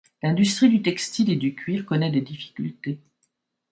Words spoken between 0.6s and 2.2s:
du textile et du cuir connaît